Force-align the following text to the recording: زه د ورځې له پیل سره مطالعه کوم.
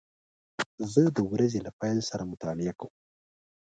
زه 0.91 1.03
د 1.15 1.17
ورځې 1.31 1.59
له 1.65 1.71
پیل 1.79 1.99
سره 2.09 2.29
مطالعه 2.31 2.73
کوم. 2.79 2.93